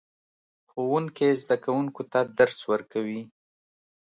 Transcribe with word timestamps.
ښوونکی 0.71 1.29
زده 1.41 1.55
کوونکو 1.63 2.01
ته 2.11 2.19
درس 2.37 2.59
ورکوي 2.71 3.21